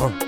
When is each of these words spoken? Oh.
Oh. 0.00 0.27